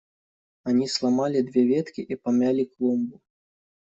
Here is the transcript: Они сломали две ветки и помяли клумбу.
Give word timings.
Они 0.63 0.87
сломали 0.87 1.41
две 1.41 1.63
ветки 1.67 2.01
и 2.01 2.15
помяли 2.15 2.63
клумбу. 2.65 3.21